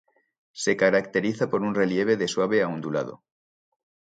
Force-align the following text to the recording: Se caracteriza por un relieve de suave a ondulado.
Se 0.51 0.75
caracteriza 0.77 1.51
por 1.51 1.61
un 1.61 1.75
relieve 1.75 2.17
de 2.17 2.27
suave 2.27 2.63
a 2.63 2.67
ondulado. 2.67 3.21